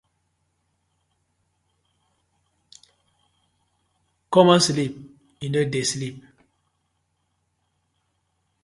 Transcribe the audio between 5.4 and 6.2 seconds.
no dey sleep.